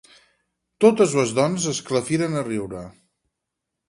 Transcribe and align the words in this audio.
Totes 0.85 1.11
les 1.19 1.33
dones 1.39 1.67
esclafiren 1.71 2.39
a 2.39 2.43
riure. 2.47 2.81